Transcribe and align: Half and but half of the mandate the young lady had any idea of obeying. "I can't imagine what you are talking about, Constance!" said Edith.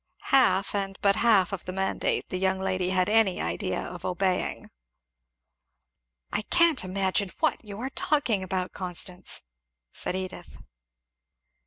Half 0.31 0.73
and 0.73 0.97
but 1.03 1.17
half 1.17 1.53
of 1.53 1.65
the 1.65 1.71
mandate 1.71 2.27
the 2.29 2.39
young 2.39 2.57
lady 2.59 2.89
had 2.89 3.07
any 3.07 3.39
idea 3.39 3.79
of 3.83 4.03
obeying. 4.03 4.71
"I 6.33 6.41
can't 6.41 6.83
imagine 6.83 7.29
what 7.39 7.63
you 7.63 7.79
are 7.81 7.91
talking 7.91 8.41
about, 8.41 8.73
Constance!" 8.73 9.43
said 9.93 10.15
Edith. 10.15 10.57